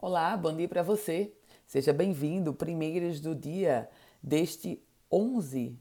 [0.00, 1.32] Olá, bom dia para você.
[1.66, 3.88] Seja bem-vindo, primeiras do dia
[4.22, 5.76] deste 11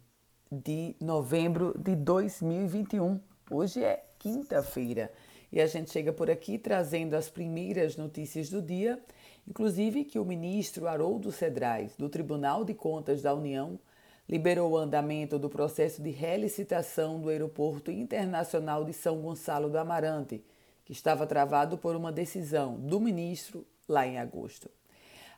[0.52, 3.22] de novembro de 2021.
[3.52, 5.12] Hoje é quinta-feira
[5.52, 9.00] e a gente chega por aqui trazendo as primeiras notícias do dia,
[9.48, 13.80] inclusive que o ministro Haroldo Cedrais, do Tribunal de Contas da União,
[14.28, 20.44] liberou o andamento do processo de relicitação do Aeroporto Internacional de São Gonçalo do Amarante,
[20.84, 24.70] que estava travado por uma decisão do ministro lá em agosto.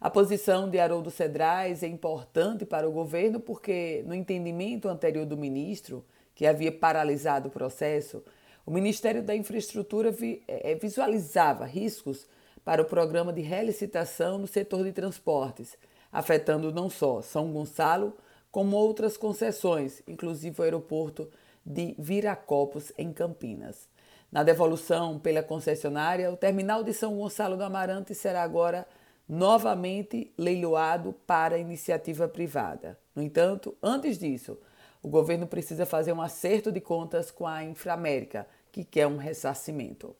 [0.02, 5.35] A posição de Haroldo Cedrais é importante para o governo porque, no entendimento anterior do
[5.35, 8.23] ministro, que havia paralisado o processo,
[8.66, 10.16] o Ministério da Infraestrutura
[10.48, 12.27] é, visualizava riscos
[12.63, 15.77] para o programa de relicitação no setor de transportes,
[16.11, 18.16] afetando não só São Gonçalo,
[18.52, 21.30] como outras concessões, inclusive o aeroporto
[21.66, 23.89] de Viracopos, em Campinas.
[24.31, 28.88] Na devolução pela concessionária, o terminal de São Gonçalo do Amarante será agora
[29.27, 32.97] novamente leiloado para iniciativa privada.
[33.16, 34.58] No entanto, antes disso,
[35.02, 40.16] o governo precisa fazer um acerto de contas com a Inframérica, que quer um ressarcimento.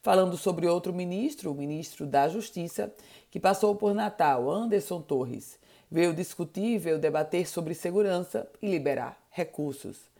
[0.00, 2.92] Falando sobre outro ministro, o ministro da Justiça,
[3.30, 5.58] que passou por Natal, Anderson Torres,
[5.90, 10.11] veio discutir, veio debater sobre segurança e liberar recursos.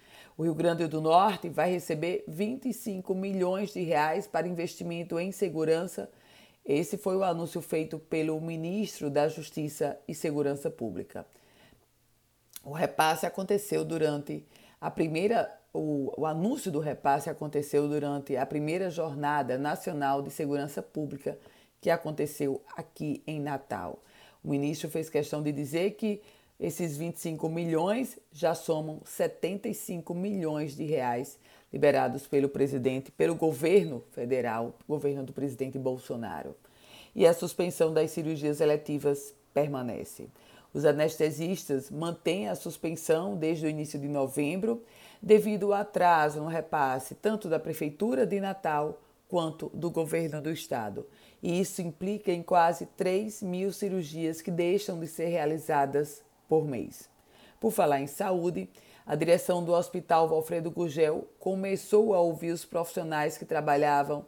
[0.42, 6.10] O Rio Grande do Norte vai receber 25 milhões de reais para investimento em segurança.
[6.66, 11.24] Esse foi o anúncio feito pelo ministro da Justiça e Segurança Pública.
[12.64, 14.44] O repasse aconteceu durante
[14.80, 20.82] a primeira o, o, anúncio do repasse aconteceu durante a primeira Jornada Nacional de Segurança
[20.82, 21.38] Pública
[21.80, 24.02] que aconteceu aqui em Natal.
[24.42, 26.20] O ministro fez questão de dizer que
[26.62, 31.36] esses 25 milhões já somam 75 milhões de reais
[31.72, 36.54] liberados pelo presidente, pelo governo federal, governo do presidente Bolsonaro.
[37.16, 40.28] E a suspensão das cirurgias eletivas permanece.
[40.72, 44.84] Os anestesistas mantêm a suspensão desde o início de novembro,
[45.20, 51.04] devido ao atraso no repasse tanto da Prefeitura de Natal quanto do governo do estado.
[51.42, 57.08] E isso implica em quase 3 mil cirurgias que deixam de ser realizadas por mês.
[57.58, 58.68] Por falar em saúde,
[59.06, 64.26] a direção do Hospital Valfredo Gugel começou a ouvir os profissionais que trabalhavam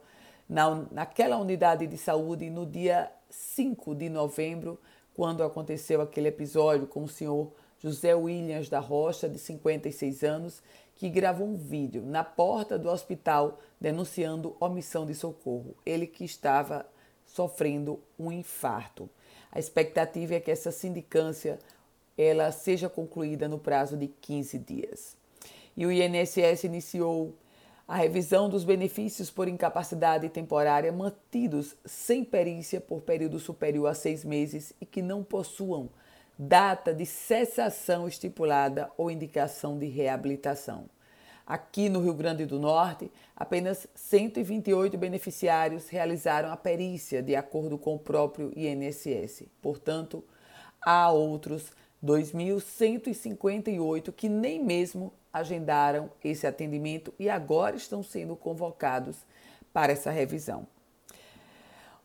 [0.48, 4.80] na, naquela unidade de saúde no dia 5 de novembro,
[5.12, 10.62] quando aconteceu aquele episódio com o senhor José Williams da Rocha, de 56 anos,
[10.94, 15.76] que gravou um vídeo na porta do hospital denunciando omissão de socorro.
[15.84, 16.86] Ele que estava
[17.26, 19.10] sofrendo um infarto.
[19.52, 21.58] A expectativa é que essa sindicância
[22.16, 25.16] ela seja concluída no prazo de 15 dias.
[25.76, 27.34] E o INSS iniciou
[27.86, 34.25] a revisão dos benefícios por incapacidade temporária mantidos sem perícia por período superior a seis
[34.25, 35.91] meses e que não possuam
[36.38, 40.88] data de cessação estipulada ou indicação de reabilitação.
[41.46, 47.96] Aqui no Rio Grande do Norte, apenas 128 beneficiários realizaram a perícia, de acordo com
[47.96, 49.44] o próprio INSS.
[49.60, 50.25] Portanto,
[50.81, 51.70] há outros
[52.04, 59.16] 2.158 que nem mesmo agendaram esse atendimento e agora estão sendo convocados
[59.72, 60.66] para essa revisão.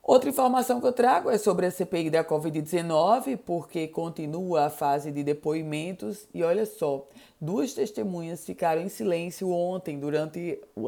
[0.02, 5.12] Outra informação que eu trago é sobre a CPI da Covid-19, porque continua a fase
[5.12, 7.08] de depoimentos e olha só,
[7.40, 10.88] duas testemunhas ficaram em silêncio ontem durante o